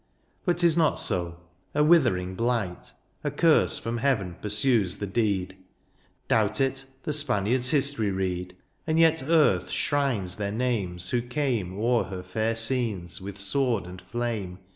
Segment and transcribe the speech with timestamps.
[0.45, 1.41] But 'tis not so,
[1.75, 2.91] a withering blight,
[3.23, 5.55] A curse from heaven pursues the deed:—
[6.27, 8.55] Doubt it, the Spaniards' history read.
[8.87, 14.01] And yet earth shrines their names who came O'er her fair scenes with sword and
[14.01, 14.57] flame.